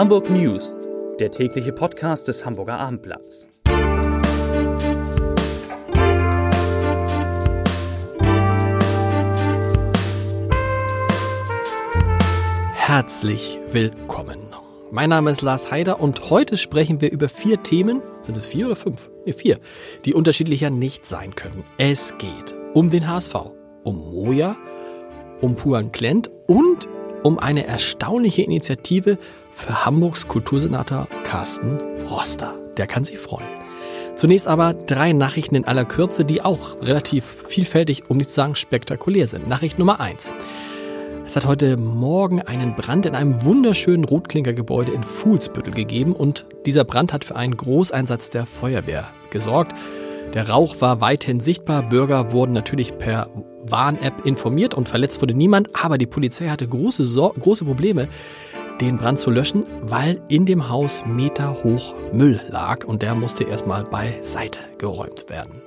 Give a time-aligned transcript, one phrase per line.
[0.00, 0.78] Hamburg News,
[1.18, 3.46] der tägliche Podcast des Hamburger Abendblatts.
[12.72, 14.38] Herzlich willkommen.
[14.90, 18.64] Mein Name ist Lars Heider und heute sprechen wir über vier Themen, sind es vier
[18.68, 19.10] oder fünf?
[19.26, 19.60] Nee, vier,
[20.06, 21.62] die unterschiedlicher nicht sein können.
[21.76, 23.34] Es geht um den HSV,
[23.84, 24.56] um Moja,
[25.42, 26.88] um Puan Klent und
[27.22, 29.18] um eine erstaunliche Initiative
[29.50, 31.78] für Hamburgs Kultursenator Carsten
[32.10, 32.54] Roster.
[32.76, 33.48] Der kann sich freuen.
[34.16, 38.54] Zunächst aber drei Nachrichten in aller Kürze, die auch relativ vielfältig, um nicht zu sagen
[38.54, 39.48] spektakulär sind.
[39.48, 40.34] Nachricht Nummer eins.
[41.24, 46.84] Es hat heute Morgen einen Brand in einem wunderschönen Rotklinkergebäude in Fuhlsbüttel gegeben und dieser
[46.84, 49.74] Brand hat für einen Großeinsatz der Feuerwehr gesorgt.
[50.34, 51.82] Der Rauch war weithin sichtbar.
[51.82, 53.28] Bürger wurden natürlich per
[53.64, 55.70] Warn-App informiert und verletzt wurde niemand.
[55.74, 58.08] Aber die Polizei hatte große, Sor große Probleme,
[58.80, 63.44] den Brand zu löschen, weil in dem Haus Meter hoch Müll lag und der musste
[63.44, 65.62] erstmal beiseite geräumt werden.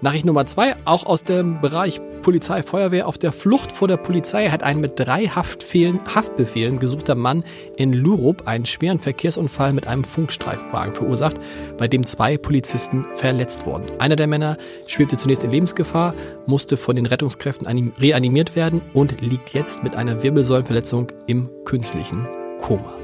[0.00, 3.08] Nachricht Nummer zwei, auch aus dem Bereich Polizei, Feuerwehr.
[3.08, 7.42] Auf der Flucht vor der Polizei hat ein mit drei Haftbefehlen, Haftbefehlen gesuchter Mann
[7.76, 11.36] in Lurup einen schweren Verkehrsunfall mit einem Funkstreifenwagen verursacht,
[11.78, 13.86] bei dem zwei Polizisten verletzt wurden.
[13.98, 16.14] Einer der Männer schwebte zunächst in Lebensgefahr,
[16.46, 22.28] musste von den Rettungskräften reanimiert werden und liegt jetzt mit einer Wirbelsäulenverletzung im künstlichen
[22.60, 22.94] Koma.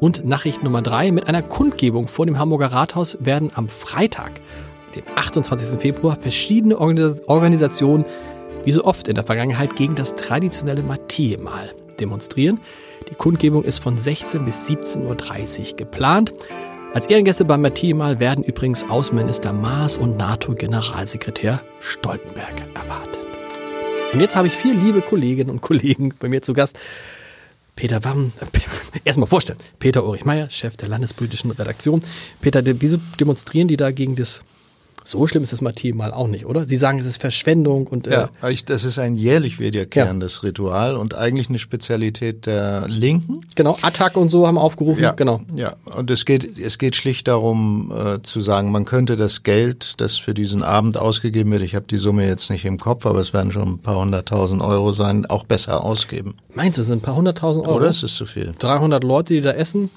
[0.00, 4.32] Und Nachricht Nummer drei, mit einer Kundgebung vor dem Hamburger Rathaus werden am Freitag
[4.96, 5.80] dem 28.
[5.80, 8.04] Februar verschiedene Organisationen,
[8.64, 12.60] wie so oft in der Vergangenheit, gegen das traditionelle Matthäe-Mal demonstrieren.
[13.10, 16.34] Die Kundgebung ist von 16 bis 17.30 Uhr geplant.
[16.94, 23.22] Als Ehrengäste beim Matthäe-Mal werden übrigens Außenminister Maas und NATO-Generalsekretär Stoltenberg erwartet.
[24.12, 26.78] Und jetzt habe ich vier liebe Kolleginnen und Kollegen bei mir zu Gast.
[27.76, 28.32] Peter Wamm,
[29.04, 29.58] erstmal vorstellen.
[29.78, 32.00] Peter Ulrich Meyer, Chef der landespolitischen Redaktion.
[32.40, 34.40] Peter, wieso demonstrieren die da gegen das
[35.06, 36.64] so schlimm ist das Martin mal auch nicht, oder?
[36.64, 38.08] Sie sagen, es ist Verschwendung und.
[38.08, 40.48] Äh ja, ich, das ist ein jährlich wiederkehrendes ja.
[40.48, 43.40] Ritual und eigentlich eine Spezialität der Linken.
[43.54, 45.42] Genau, Attack und so haben aufgerufen, ja, genau.
[45.54, 50.00] Ja, und es geht, es geht schlicht darum, äh, zu sagen, man könnte das Geld,
[50.00, 53.20] das für diesen Abend ausgegeben wird, ich habe die Summe jetzt nicht im Kopf, aber
[53.20, 56.34] es werden schon ein paar hunderttausend Euro sein, auch besser ausgeben.
[56.54, 57.76] Meinst du, es sind ein paar hunderttausend Euro?
[57.76, 58.52] Oder ist es zu viel?
[58.58, 59.90] 300 Leute, die da essen?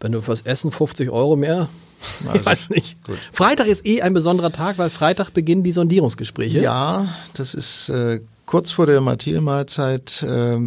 [0.00, 1.68] Wenn du fürs Essen 50 Euro mehr
[2.26, 3.04] also, ich weiß nicht.
[3.04, 3.18] Gut.
[3.32, 6.60] Freitag ist eh ein besonderer Tag, weil Freitag beginnen die Sondierungsgespräche.
[6.60, 10.58] Ja, das ist äh, kurz vor der Matthias-Mahlzeit äh,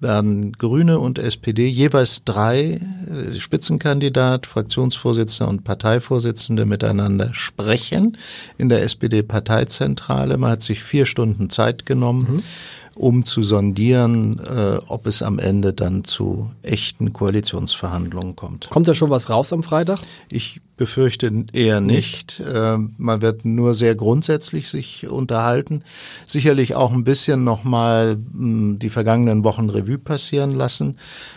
[0.00, 8.16] werden Grüne und SPD jeweils drei äh, Spitzenkandidat, Fraktionsvorsitzender und Parteivorsitzende miteinander sprechen
[8.58, 10.38] in der SPD-Parteizentrale.
[10.38, 12.34] Man hat sich vier Stunden Zeit genommen.
[12.34, 12.42] Mhm
[12.98, 18.68] um zu sondieren, äh, ob es am Ende dann zu echten Koalitionsverhandlungen kommt.
[18.70, 20.00] Kommt da schon was raus am Freitag?
[20.30, 22.40] Ich befürchte eher nicht.
[22.40, 25.82] Äh, man wird nur sehr grundsätzlich sich unterhalten.
[26.24, 30.96] Sicherlich auch ein bisschen nochmal hm, die vergangenen Wochen Revue passieren lassen.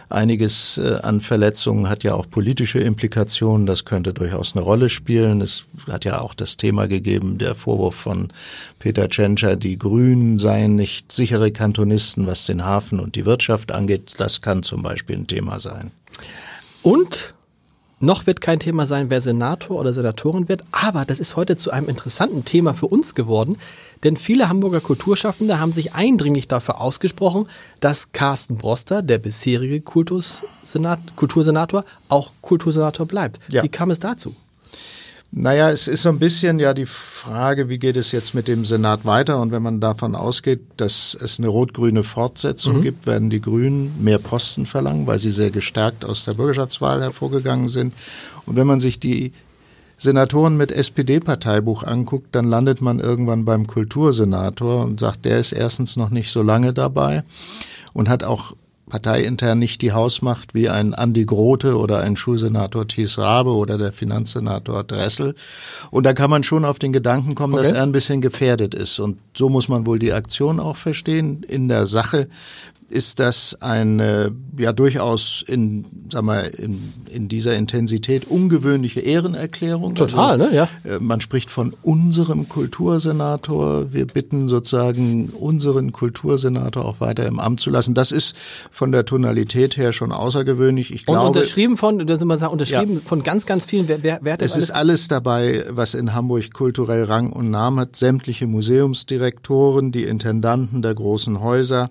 [0.10, 3.66] Einiges äh, an Verletzungen hat ja auch politische Implikationen.
[3.66, 5.42] Das könnte durchaus eine Rolle spielen.
[5.42, 8.30] Es hat ja auch das Thema gegeben, der Vorwurf von
[8.80, 14.16] Peter Tschentscher, die Grünen seien nicht sichere Kantonisten, was den Hafen und die Wirtschaft angeht.
[14.18, 15.92] Das kann zum Beispiel ein Thema sein.
[16.84, 17.34] Und
[18.02, 21.72] noch wird kein Thema sein, wer Senator oder Senatorin wird, aber das ist heute zu
[21.72, 23.58] einem interessanten Thema für uns geworden,
[24.04, 27.48] denn viele Hamburger Kulturschaffende haben sich eindringlich dafür ausgesprochen,
[27.80, 33.40] dass Carsten Broster, der bisherige Kultursenator, auch Kultursenator bleibt.
[33.50, 33.64] Ja.
[33.64, 34.36] Wie kam es dazu?
[35.34, 38.66] Naja, es ist so ein bisschen ja die Frage, wie geht es jetzt mit dem
[38.66, 39.40] Senat weiter?
[39.40, 42.82] Und wenn man davon ausgeht, dass es eine rot-grüne Fortsetzung mhm.
[42.82, 47.70] gibt, werden die Grünen mehr Posten verlangen, weil sie sehr gestärkt aus der Bürgerschaftswahl hervorgegangen
[47.70, 47.94] sind.
[48.46, 49.32] Und wenn man sich die
[49.98, 55.96] Senatoren mit SPD-Parteibuch anguckt, dann landet man irgendwann beim Kultursenator und sagt, der ist erstens
[55.96, 57.24] noch nicht so lange dabei
[57.94, 58.54] und hat auch
[58.92, 63.94] parteiintern nicht die Hausmacht wie ein Andi Grote oder ein Schulsenator Thies Rabe oder der
[63.94, 65.34] Finanzsenator Dressel.
[65.92, 67.64] Und da kann man schon auf den Gedanken kommen, okay.
[67.64, 69.00] dass er ein bisschen gefährdet ist.
[69.00, 71.44] Und so muss man wohl die Aktion auch verstehen.
[71.48, 72.28] In der Sache
[72.92, 79.96] ist das eine ja durchaus in, sag mal, in, in dieser Intensität ungewöhnliche Ehrenerklärung.
[79.96, 80.56] Total, also, ne?
[80.56, 80.70] Ja.
[80.84, 83.94] Äh, man spricht von unserem Kultursenator.
[83.94, 87.94] Wir bitten sozusagen unseren Kultursenator auch weiter im Amt zu lassen.
[87.94, 88.36] Das ist
[88.72, 90.94] von der Tonalität her schon außergewöhnlich.
[90.94, 93.02] Ich glaube, Und unterschrieben von, das man sagen, unterschrieben ja.
[93.04, 93.88] von ganz, ganz vielen.
[93.88, 94.64] Wer, wer, wer hat das es alles?
[94.66, 97.96] ist alles dabei, was in Hamburg kulturell Rang und Namen hat.
[97.96, 101.90] Sämtliche Museumsdirektoren, die Intendanten der großen Häuser.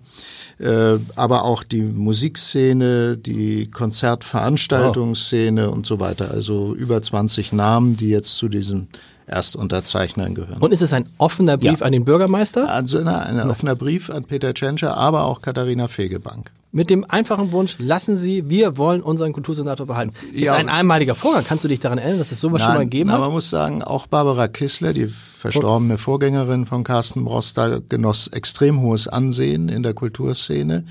[0.59, 5.73] Äh, aber auch die Musikszene, die Konzertveranstaltungsszene oh.
[5.73, 6.31] und so weiter.
[6.31, 8.89] Also über 20 Namen, die jetzt zu diesen
[9.27, 10.61] Erstunterzeichnern gehören.
[10.61, 11.87] Und ist es ein offener Brief ja.
[11.87, 12.69] an den Bürgermeister?
[12.69, 16.51] Also ein, ein offener Brief an Peter Tschentscher, aber auch Katharina Fegebank.
[16.73, 20.13] Mit dem einfachen Wunsch, lassen Sie, wir wollen unseren Kultursenator behalten.
[20.33, 20.55] Ist ja.
[20.55, 21.45] ein einmaliger Vorgang.
[21.45, 23.19] Kannst du dich daran erinnern, dass es sowas Nein, schon mal gegeben hat?
[23.19, 29.09] Man muss sagen, auch Barbara Kissler, die verstorbene Vorgängerin von Carsten Broster, genoss extrem hohes
[29.09, 30.85] Ansehen in der Kulturszene.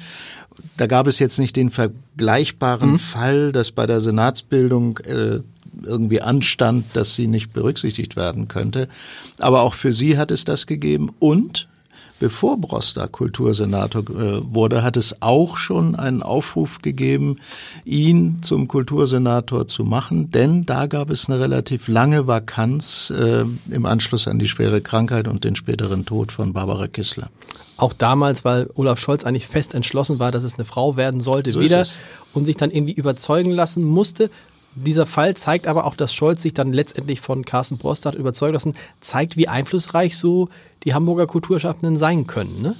[0.75, 2.99] Da gab es jetzt nicht den vergleichbaren mhm.
[2.99, 5.39] Fall, dass bei der Senatsbildung äh,
[5.85, 8.89] irgendwie anstand, dass sie nicht berücksichtigt werden könnte.
[9.37, 11.15] Aber auch für sie hat es das gegeben.
[11.19, 11.68] Und
[12.19, 17.37] bevor Broster Kultursenator äh, wurde, hat es auch schon einen Aufruf gegeben,
[17.85, 23.85] ihn zum Kultursenator zu machen, denn da gab es eine relativ lange Vakanz äh, im
[23.85, 27.29] Anschluss an die schwere Krankheit und den späteren Tod von Barbara Kissler.
[27.77, 31.51] Auch damals, weil Olaf Scholz eigentlich fest entschlossen war, dass es eine Frau werden sollte,
[31.51, 31.85] so wieder
[32.33, 34.29] und sich dann irgendwie überzeugen lassen musste.
[34.75, 38.53] Dieser Fall zeigt aber auch, dass Scholz sich dann letztendlich von Carsten Prost hat überzeugen
[38.53, 40.49] lassen, zeigt, wie einflussreich so
[40.83, 42.61] die Hamburger Kulturschaffenden sein können.
[42.61, 42.75] Ne?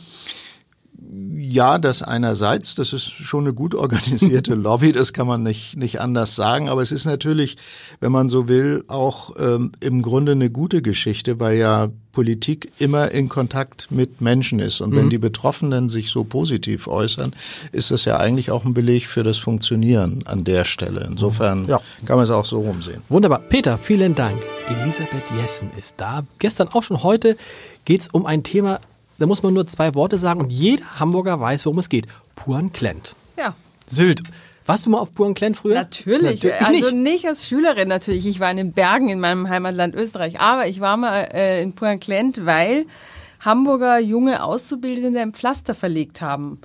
[1.51, 6.00] Ja, das einerseits, das ist schon eine gut organisierte Lobby, das kann man nicht, nicht
[6.00, 6.69] anders sagen.
[6.69, 7.57] Aber es ist natürlich,
[8.00, 13.10] wenn man so will, auch ähm, im Grunde eine gute Geschichte, weil ja Politik immer
[13.10, 14.80] in Kontakt mit Menschen ist.
[14.80, 14.98] Und mhm.
[14.98, 17.36] wenn die Betroffenen sich so positiv äußern,
[17.72, 21.04] ist das ja eigentlich auch ein Beleg für das Funktionieren an der Stelle.
[21.10, 21.80] Insofern ja.
[22.06, 23.01] kann man es auch so rumsehen.
[23.10, 23.40] Wunderbar.
[23.40, 24.40] Peter, vielen Dank.
[24.68, 26.24] Elisabeth Jessen ist da.
[26.38, 27.38] Gestern auch schon heute
[27.86, 28.80] geht es um ein Thema,
[29.19, 32.07] da muss man nur zwei Worte sagen und jeder Hamburger weiß, worum es geht.
[32.36, 33.16] Puan Klent.
[33.38, 33.54] Ja.
[33.86, 34.24] Sylt.
[34.66, 35.75] Warst du mal auf Puan Klent früher?
[35.75, 36.44] Natürlich.
[36.44, 36.83] natürlich.
[36.83, 37.27] Also nicht.
[37.27, 38.25] als Schülerin natürlich.
[38.27, 40.39] Ich war in den Bergen in meinem Heimatland Österreich.
[40.39, 42.86] Aber ich war mal äh, in Puan Klent, weil
[43.39, 46.60] Hamburger junge Auszubildende ein Pflaster verlegt haben.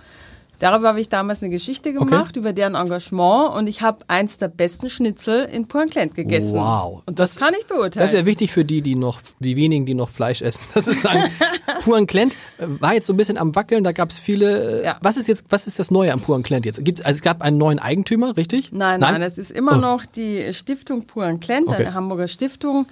[0.59, 2.39] Darüber habe ich damals eine Geschichte gemacht, okay.
[2.39, 6.55] über deren Engagement und ich habe eins der besten Schnitzel in Poinclent gegessen.
[6.55, 7.03] Wow.
[7.07, 8.05] Und das, das, kann ich beurteilen.
[8.05, 10.63] Das ist ja wichtig für die, die noch, die wenigen, die noch Fleisch essen.
[10.75, 11.23] Das ist ein
[11.85, 14.83] Poinclent äh, war jetzt so ein bisschen am Wackeln, da gab es viele.
[14.83, 14.97] Äh, ja.
[15.01, 16.85] Was ist jetzt, was ist das Neue am Poinclent jetzt?
[16.85, 18.73] Gibt's, also es gab einen neuen Eigentümer, richtig?
[18.73, 19.81] Nein, nein, nein es ist immer oh.
[19.81, 21.87] noch die Stiftung Poinclent, okay.
[21.87, 22.87] eine Hamburger Stiftung,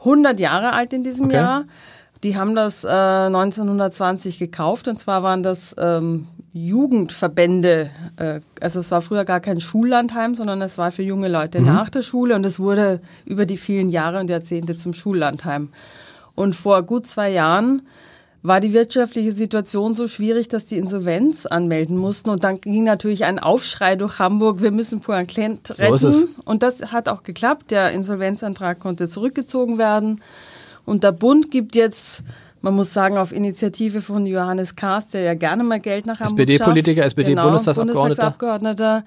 [0.00, 1.34] 100 Jahre alt in diesem okay.
[1.34, 1.64] Jahr.
[2.22, 6.26] Die haben das äh, 1920 gekauft und zwar waren das ähm,
[6.64, 7.90] Jugendverbände.
[8.16, 11.66] Äh, also es war früher gar kein Schullandheim, sondern es war für junge Leute mhm.
[11.66, 15.68] nach der Schule und es wurde über die vielen Jahre und Jahrzehnte zum Schullandheim.
[16.34, 17.82] Und vor gut zwei Jahren
[18.42, 22.30] war die wirtschaftliche Situation so schwierig, dass die Insolvenz anmelden mussten.
[22.30, 25.98] Und dann ging natürlich ein Aufschrei durch Hamburg, wir müssen Poinclent retten.
[25.98, 27.70] So und das hat auch geklappt.
[27.70, 30.20] Der Insolvenzantrag konnte zurückgezogen werden.
[30.84, 32.22] Und der Bund gibt jetzt,
[32.66, 36.40] man muss sagen, auf Initiative von Johannes Kahrs, der ja gerne mal Geld nach Hamburg
[36.40, 37.92] SPD-Politiker, SPD-Bundestagsabgeordneter.
[37.92, 39.04] Genau, Bundestagsabgeordneter.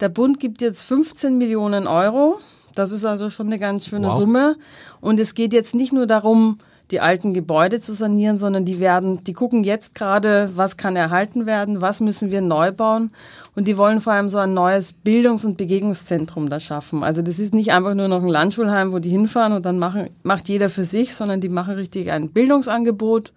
[0.00, 2.38] Der Bund gibt jetzt 15 Millionen Euro.
[2.74, 4.16] Das ist also schon eine ganz schöne wow.
[4.16, 4.56] Summe.
[5.02, 6.56] Und es geht jetzt nicht nur darum,
[6.92, 11.46] die alten Gebäude zu sanieren, sondern die werden, die gucken jetzt gerade, was kann erhalten
[11.46, 13.10] werden, was müssen wir neu bauen.
[13.56, 17.02] Und die wollen vor allem so ein neues Bildungs- und Begegnungszentrum da schaffen.
[17.02, 20.10] Also das ist nicht einfach nur noch ein Landschulheim, wo die hinfahren und dann machen,
[20.22, 23.32] macht jeder für sich, sondern die machen richtig ein Bildungsangebot.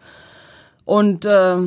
[0.84, 1.58] Und äh,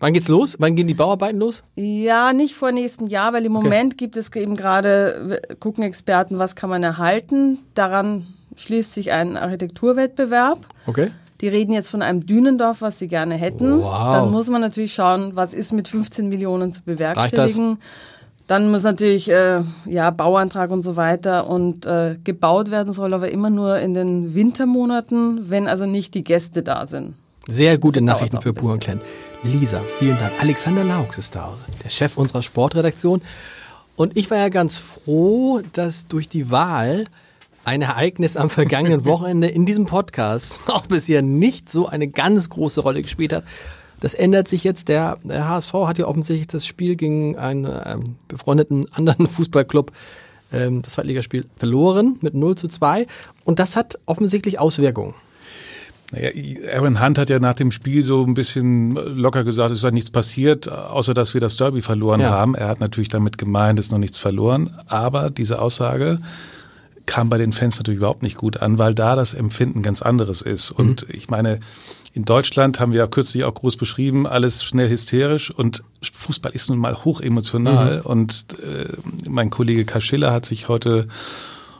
[0.00, 0.56] Wann geht's los?
[0.60, 1.64] Wann gehen die Bauarbeiten los?
[1.74, 3.64] Ja, nicht vor nächstem Jahr, weil im okay.
[3.64, 7.58] Moment gibt es eben gerade, gucken Experten, was kann man erhalten.
[7.74, 10.58] Daran schließt sich ein Architekturwettbewerb.
[10.86, 11.10] Okay.
[11.40, 13.80] Die reden jetzt von einem Dünendorf, was sie gerne hätten.
[13.80, 14.12] Wow.
[14.12, 17.78] Dann muss man natürlich schauen, was ist mit 15 Millionen zu bewerkstelligen.
[18.48, 23.30] Dann muss natürlich äh, ja Bauantrag und so weiter und äh, gebaut werden soll, aber
[23.30, 27.14] immer nur in den Wintermonaten, wenn also nicht die Gäste da sind.
[27.46, 29.00] Sehr gute Nachrichten für Pur und Klein.
[29.42, 30.32] Lisa, vielen Dank.
[30.40, 33.22] Alexander Laux ist da, der Chef unserer Sportredaktion.
[33.96, 37.04] Und ich war ja ganz froh, dass durch die Wahl
[37.68, 42.80] ein Ereignis am vergangenen Wochenende in diesem Podcast auch bisher nicht so eine ganz große
[42.80, 43.44] Rolle gespielt hat.
[44.00, 44.88] Das ändert sich jetzt.
[44.88, 49.92] Der, der HSV hat ja offensichtlich das Spiel gegen einen ähm, befreundeten anderen Fußballclub,
[50.50, 53.06] ähm, das Zweitligaspiel, verloren mit 0 zu 2.
[53.44, 55.12] Und das hat offensichtlich Auswirkungen.
[56.10, 56.30] Naja,
[56.72, 59.90] Aaron Hunt hat ja nach dem Spiel so ein bisschen locker gesagt, es ist ja
[59.90, 62.30] nichts passiert, außer dass wir das Derby verloren ja.
[62.30, 62.54] haben.
[62.54, 64.74] Er hat natürlich damit gemeint, es ist noch nichts verloren.
[64.86, 66.18] Aber diese Aussage
[67.08, 70.42] kam bei den Fans natürlich überhaupt nicht gut an, weil da das Empfinden ganz anderes
[70.42, 70.72] ist.
[70.72, 70.76] Mhm.
[70.76, 71.58] Und ich meine,
[72.12, 76.68] in Deutschland haben wir ja kürzlich auch groß beschrieben, alles schnell hysterisch und Fußball ist
[76.68, 77.98] nun mal hochemotional.
[78.00, 78.06] Mhm.
[78.06, 78.88] Und äh,
[79.28, 81.08] mein Kollege Kaschilla hat sich heute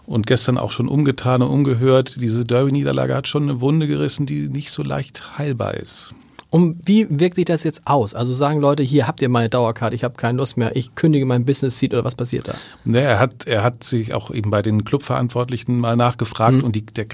[0.07, 2.17] und gestern auch schon umgetan und umgehört.
[2.19, 6.15] Diese Derby-Niederlage hat schon eine Wunde gerissen, die nicht so leicht heilbar ist.
[6.51, 8.15] Und wie wirkt sich das jetzt aus?
[8.15, 11.27] Also sagen Leute, hier habt ihr meine Dauerkarte, ich habe keine Lust mehr, ich kündige
[11.27, 12.55] mein Business Seat oder was passiert da?
[12.85, 16.65] Ne, er hat, er hat sich auch eben bei den Clubverantwortlichen mal nachgefragt mhm.
[16.65, 17.07] und die, der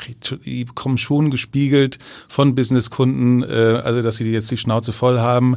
[0.45, 1.99] die bekommen schon gespiegelt
[2.29, 5.57] von Businesskunden, äh, also dass sie jetzt die Schnauze voll haben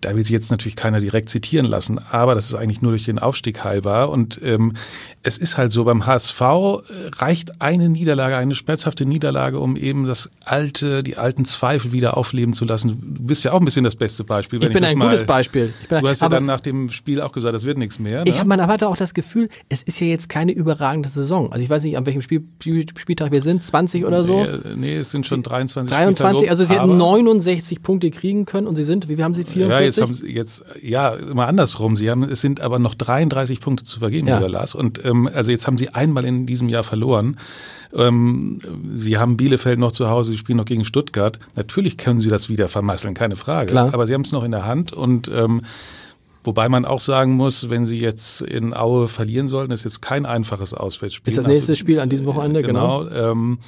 [0.00, 3.06] da will sich jetzt natürlich keiner direkt zitieren lassen, aber das ist eigentlich nur durch
[3.06, 4.10] den Aufstieg heilbar.
[4.10, 4.74] Und ähm,
[5.22, 6.82] es ist halt so, beim HSV äh,
[7.16, 12.52] reicht eine Niederlage, eine schmerzhafte Niederlage, um eben das alte, die alten Zweifel wieder aufleben
[12.52, 13.15] zu lassen.
[13.16, 14.62] Du bist ja auch ein bisschen das beste Beispiel.
[14.62, 15.72] ich bin ich ein mal, gutes Beispiel.
[15.88, 18.24] Bin, du hast ja dann nach dem Spiel auch gesagt, das wird nichts mehr.
[18.24, 18.30] Ne?
[18.30, 21.52] Ich habe man hatte auch das Gefühl, es ist ja jetzt keine überragende Saison.
[21.52, 24.44] Also ich weiß nicht, an welchem Spiel, Spieltag wir sind, 20 oder so.
[24.44, 28.76] Nee, nee es sind schon 23 23, also sie hätten 69 Punkte kriegen können und
[28.76, 29.70] sie sind, wie haben sie 44?
[29.70, 31.96] Ja, jetzt haben sie jetzt, ja, immer andersrum.
[31.96, 34.36] Sie haben, es sind aber noch 33 Punkte zu vergeben, ja.
[34.36, 34.74] lieber Lars.
[34.74, 37.36] Und ähm, also jetzt haben sie einmal in diesem Jahr verloren.
[37.94, 38.58] Ähm,
[38.94, 41.38] sie haben Bielefeld noch zu Hause, sie spielen noch gegen Stuttgart.
[41.54, 43.70] Natürlich können sie das wieder vermasseln, keine Frage.
[43.70, 43.92] Klar.
[43.92, 45.62] Aber sie haben es noch in der Hand und ähm,
[46.46, 50.24] Wobei man auch sagen muss, wenn sie jetzt in Aue verlieren sollten, ist jetzt kein
[50.24, 51.32] einfaches Auswärtsspiel.
[51.32, 53.04] Ist das nächste also, Spiel an diesem Wochenende, genau.
[53.04, 53.58] genau ähm,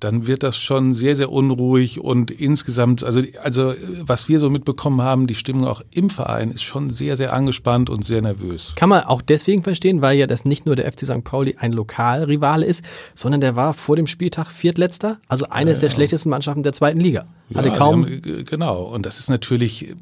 [0.00, 5.02] dann wird das schon sehr, sehr unruhig und insgesamt, also, also was wir so mitbekommen
[5.02, 8.72] haben, die Stimmung auch im Verein ist schon sehr, sehr angespannt und sehr nervös.
[8.76, 11.22] Kann man auch deswegen verstehen, weil ja das nicht nur der FC St.
[11.22, 15.94] Pauli ein Lokalrivale ist, sondern der war vor dem Spieltag Viertletzter, also eines ja, der
[15.94, 17.26] schlechtesten Mannschaften der zweiten Liga.
[17.54, 18.04] Hatte ja, kaum.
[18.04, 19.94] Haben, genau, und das ist natürlich,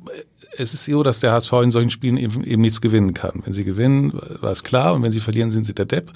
[0.56, 3.42] es ist so, dass der HSV in solchen Spielen eben, eben nichts gewinnen kann.
[3.44, 6.12] Wenn sie gewinnen, war es klar, und wenn sie verlieren, sind sie der Depp.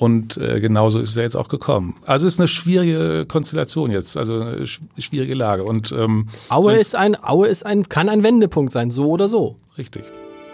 [0.00, 1.94] Und äh, genauso ist es ja jetzt auch gekommen.
[2.06, 5.62] Also es ist eine schwierige Konstellation jetzt, also eine schwierige Lage.
[5.62, 9.56] Und ähm, Aue ist ein, Aue ist ein, kann ein Wendepunkt sein, so oder so.
[9.76, 10.04] Richtig.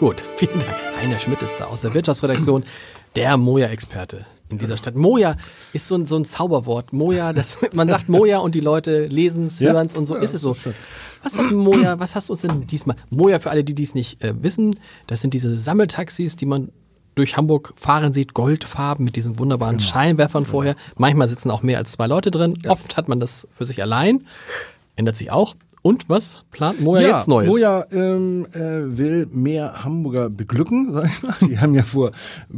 [0.01, 0.75] Gut, vielen Dank.
[1.01, 2.65] Heiner Schmidt ist da aus der Wirtschaftsredaktion,
[3.15, 4.97] der Moja-Experte in dieser Stadt.
[4.97, 5.37] Moja
[5.73, 6.93] ist so ein, so ein Zauberwort.
[6.93, 10.23] Moja, das, man sagt Moja und die Leute lesen es, hören es und so ja,
[10.23, 10.57] ist es so.
[11.23, 12.97] Was hat Moja, was hast du uns denn diesmal?
[13.11, 14.75] Moja, für alle, die dies nicht äh, wissen,
[15.07, 16.73] das sind diese Sammeltaxis, die man
[17.17, 19.91] durch Hamburg fahren sieht, goldfarben mit diesen wunderbaren genau.
[19.91, 20.53] Scheinwerfern genau.
[20.53, 20.77] vorher.
[20.97, 22.59] Manchmal sitzen auch mehr als zwei Leute drin.
[22.63, 22.71] Ja.
[22.71, 24.27] Oft hat man das für sich allein.
[24.95, 25.57] Ändert sich auch.
[25.87, 27.49] Und was plant Moja ja, jetzt Neues?
[27.49, 30.91] Moja ähm, äh, will mehr Hamburger beglücken.
[30.93, 31.35] Sag ich mal.
[31.49, 32.11] Die haben ja vor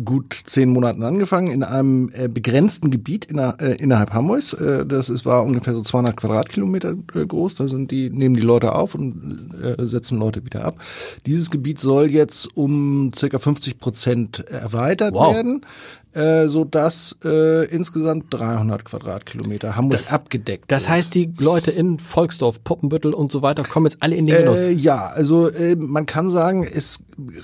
[0.02, 4.54] gut zehn Monaten angefangen in einem äh, begrenzten Gebiet inner, äh, innerhalb Hamburgs.
[4.54, 7.56] Äh, das ist, war ungefähr so 200 Quadratkilometer äh, groß.
[7.56, 10.76] Da sind die nehmen die Leute auf und äh, setzen Leute wieder ab.
[11.26, 15.35] Dieses Gebiet soll jetzt um circa 50 Prozent erweitert wow.
[15.35, 15.61] werden
[16.14, 20.70] äh, so dass äh, insgesamt 300 Quadratkilometer Hamburg das, abgedeckt.
[20.70, 20.90] Das wird.
[20.90, 24.68] heißt, die Leute in Volksdorf, Poppenbüttel und so weiter kommen jetzt alle in den Genuss.
[24.68, 27.00] Äh, ja, also äh, man kann sagen, es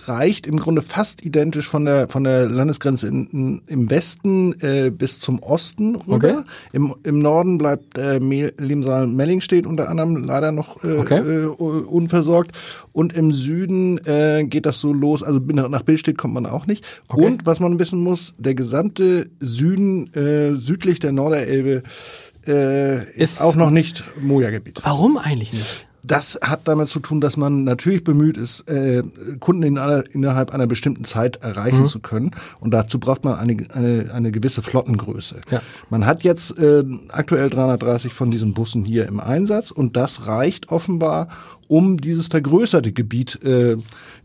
[0.07, 4.90] reicht im Grunde fast identisch von der von der Landesgrenze in, in, im Westen äh,
[4.90, 6.14] bis zum Osten rüber.
[6.16, 6.37] Okay.
[6.73, 11.19] Im, Im Norden bleibt äh, Limsal-Melling steht unter anderem leider noch äh, okay.
[11.19, 12.52] äh, unversorgt
[12.93, 15.23] und im Süden äh, geht das so los.
[15.23, 16.85] Also nach Billstedt kommt man auch nicht.
[17.09, 17.25] Okay.
[17.25, 21.83] Und was man wissen muss, der gesamte Süden äh, südlich der Norderelbe
[22.47, 24.81] äh, ist, ist auch noch nicht Moja-Gebiet.
[24.83, 25.88] Warum eigentlich nicht?
[26.07, 29.03] Das hat damit zu tun, dass man natürlich bemüht ist, äh,
[29.41, 31.87] Kunden in einer, innerhalb einer bestimmten Zeit erreichen mhm.
[31.87, 32.33] zu können.
[32.61, 35.41] Und dazu braucht man eine, eine, eine gewisse Flottengröße.
[35.51, 35.63] Ja.
[35.89, 40.69] Man hat jetzt äh, aktuell 330 von diesen Bussen hier im Einsatz und das reicht
[40.69, 41.29] offenbar,
[41.68, 43.76] um dieses vergrößerte Gebiet äh,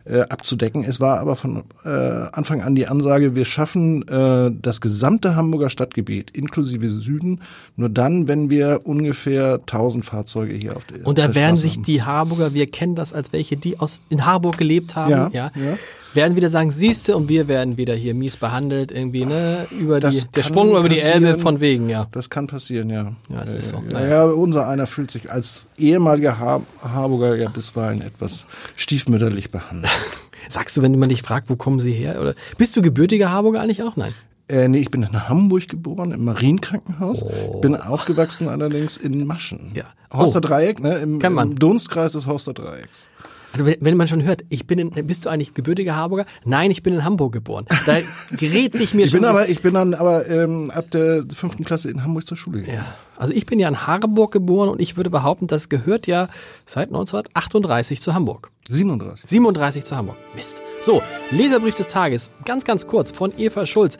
[0.05, 0.83] äh, abzudecken.
[0.83, 5.69] Es war aber von äh, Anfang an die Ansage, wir schaffen äh, das gesamte Hamburger
[5.69, 7.41] Stadtgebiet inklusive Süden
[7.75, 12.01] nur dann, wenn wir ungefähr 1000 Fahrzeuge hier auf der Und da werden sich die
[12.01, 15.77] Harburger, wir kennen das als welche, die aus in Harburg gelebt haben, ja, ja, ja
[16.13, 20.23] werden wieder sagen, siehste, und wir werden wieder hier mies behandelt, irgendwie, ne, über die,
[20.35, 22.07] der Sprung über die Elbe von wegen, ja.
[22.11, 23.15] Das kann passieren, ja.
[23.29, 23.81] Ja, das ist so.
[23.81, 29.91] Naja, ja, unser einer fühlt sich als ehemaliger Har Harburger ja bisweilen etwas stiefmütterlich behandelt.
[30.49, 33.61] Sagst du, wenn man dich fragt, wo kommen sie her, oder bist du gebürtiger Harburger
[33.61, 33.95] eigentlich auch?
[33.95, 34.13] Nein.
[34.49, 37.21] Äh, nee, ich bin in Hamburg geboren, im Marienkrankenhaus.
[37.21, 37.61] Oh.
[37.61, 39.71] Bin aufgewachsen allerdings in Maschen.
[39.75, 39.83] Ja.
[40.11, 40.47] Horster oh.
[40.47, 40.97] Dreieck, ne?
[40.97, 43.05] Im, im Dunstkreis des Horster Dreiecks.
[43.53, 46.25] Also wenn man schon hört, ich bin in, bist du eigentlich gebürtiger Harburger?
[46.45, 47.65] Nein, ich bin in Hamburg geboren.
[47.85, 47.97] Da
[48.37, 49.21] gerät sich mir ich schon.
[49.21, 52.61] Bin aber, ich bin dann aber ähm, ab der fünften Klasse in Hamburg zur Schule
[52.61, 52.77] gegangen.
[52.77, 52.95] Ja.
[53.17, 56.29] Also ich bin ja in Harburg geboren und ich würde behaupten, das gehört ja
[56.65, 58.51] seit 1938 zu Hamburg.
[58.69, 59.29] 37.
[59.29, 60.17] 37 zu Hamburg.
[60.35, 60.61] Mist.
[60.81, 61.01] So,
[61.31, 62.29] Leserbrief des Tages.
[62.45, 63.97] Ganz, ganz kurz von Eva Schulz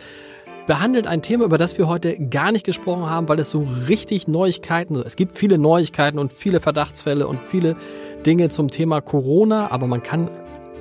[0.70, 4.28] behandelt ein Thema, über das wir heute gar nicht gesprochen haben, weil es so richtig
[4.28, 7.76] Neuigkeiten, es gibt viele Neuigkeiten und viele Verdachtsfälle und viele
[8.26, 10.30] Dinge zum Thema Corona, aber man kann,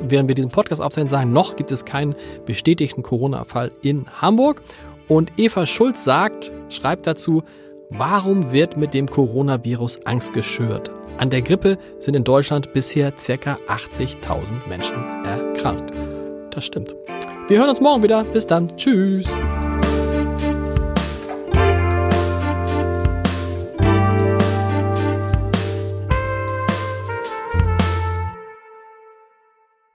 [0.00, 2.14] während wir diesen Podcast aufzeichnen, sagen, noch gibt es keinen
[2.47, 4.62] bestätigten Corona-Fall in Hamburg.
[5.09, 7.42] Und Eva Schulz sagt, schreibt dazu,
[7.90, 10.90] warum wird mit dem Coronavirus Angst geschürt?
[11.16, 13.59] An der Grippe sind in Deutschland bisher ca.
[13.66, 15.92] 80.000 Menschen erkrankt.
[16.50, 16.95] Das stimmt.
[17.49, 18.25] Wir hören uns morgen wieder.
[18.25, 18.68] Bis dann.
[18.76, 19.26] Tschüss.